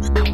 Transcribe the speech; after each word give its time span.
Bye. 0.00 0.29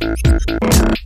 Thank 0.00 1.03